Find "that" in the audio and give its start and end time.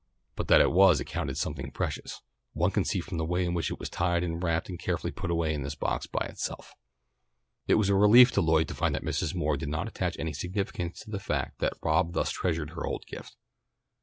0.47-0.61, 8.95-9.03, 11.59-11.73